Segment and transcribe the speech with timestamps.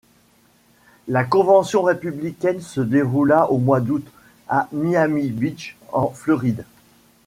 [1.07, 4.03] La convention républicaine se déroula au mois d'août
[4.49, 6.65] à Miami Beach, en Floride.